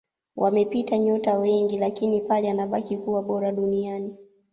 wamepita 0.35 0.97
nyota 0.97 1.33
wengi 1.37 1.77
lakini 1.77 2.21
pele 2.21 2.49
anabakia 2.51 2.97
kuwa 2.97 3.21
bora 3.23 3.51
duniani 3.51 4.15